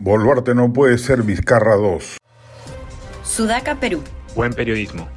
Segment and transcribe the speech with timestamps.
[0.00, 2.18] Boluarte no puede ser Vizcarra 2.
[3.24, 4.00] Sudaca, Perú.
[4.36, 5.08] Buen periodismo.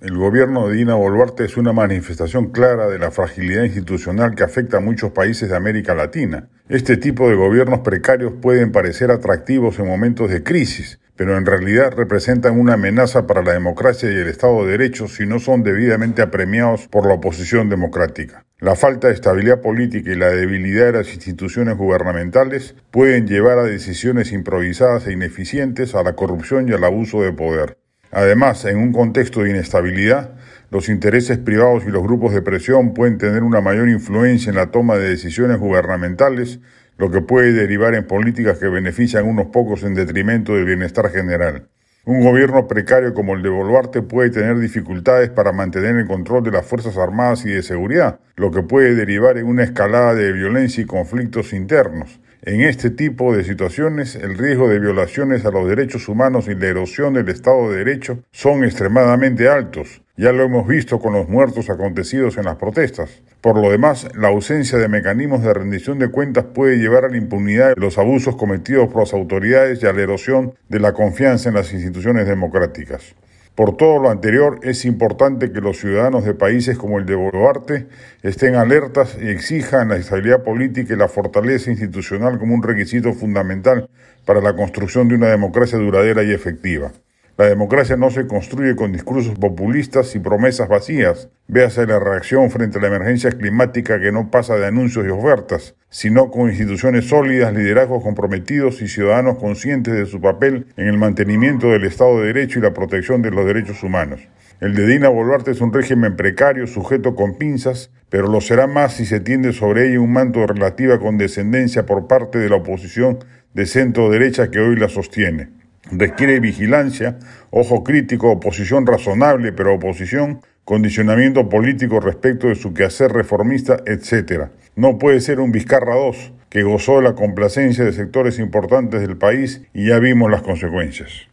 [0.00, 4.78] El gobierno de Dina Boluarte es una manifestación clara de la fragilidad institucional que afecta
[4.78, 6.48] a muchos países de América Latina.
[6.70, 11.92] Este tipo de gobiernos precarios pueden parecer atractivos en momentos de crisis, pero en realidad
[11.96, 16.22] representan una amenaza para la democracia y el Estado de Derecho si no son debidamente
[16.22, 18.44] apremiados por la oposición democrática.
[18.60, 23.64] La falta de estabilidad política y la debilidad de las instituciones gubernamentales pueden llevar a
[23.64, 27.78] decisiones improvisadas e ineficientes, a la corrupción y al abuso de poder.
[28.12, 30.36] Además, en un contexto de inestabilidad,
[30.70, 34.70] los intereses privados y los grupos de presión pueden tener una mayor influencia en la
[34.70, 36.60] toma de decisiones gubernamentales
[36.98, 41.10] lo que puede derivar en políticas que benefician a unos pocos en detrimento del bienestar
[41.10, 41.68] general.
[42.04, 46.50] Un gobierno precario como el de Boluarte puede tener dificultades para mantener el control de
[46.50, 50.82] las Fuerzas Armadas y de seguridad, lo que puede derivar en una escalada de violencia
[50.82, 52.18] y conflictos internos.
[52.42, 56.68] En este tipo de situaciones, el riesgo de violaciones a los derechos humanos y la
[56.68, 60.02] erosión del Estado de Derecho son extremadamente altos.
[60.16, 63.22] Ya lo hemos visto con los muertos acontecidos en las protestas.
[63.40, 67.16] Por lo demás, la ausencia de mecanismos de rendición de cuentas puede llevar a la
[67.16, 71.48] impunidad de los abusos cometidos por las autoridades y a la erosión de la confianza
[71.48, 73.16] en las instituciones democráticas.
[73.58, 77.88] Por todo lo anterior, es importante que los ciudadanos de países como el de Boluarte
[78.22, 83.90] estén alertas y exijan la estabilidad política y la fortaleza institucional como un requisito fundamental
[84.24, 86.92] para la construcción de una democracia duradera y efectiva.
[87.38, 91.28] La democracia no se construye con discursos populistas y promesas vacías.
[91.46, 95.76] Véase la reacción frente a la emergencia climática que no pasa de anuncios y ofertas,
[95.88, 101.68] sino con instituciones sólidas, liderazgos comprometidos y ciudadanos conscientes de su papel en el mantenimiento
[101.68, 104.20] del Estado de Derecho y la protección de los derechos humanos.
[104.60, 108.94] El de Dina Boluarte es un régimen precario, sujeto con pinzas, pero lo será más
[108.94, 113.20] si se tiende sobre ella un manto de relativa condescendencia por parte de la oposición
[113.54, 115.57] de centro derecha que hoy la sostiene.
[115.90, 117.18] Requiere vigilancia,
[117.50, 124.48] ojo crítico, oposición razonable, pero oposición, condicionamiento político respecto de su quehacer reformista, etc.
[124.76, 129.16] No puede ser un Vizcarra II, que gozó de la complacencia de sectores importantes del
[129.16, 131.28] país y ya vimos las consecuencias.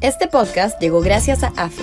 [0.00, 1.82] Este podcast llegó gracias a AFE,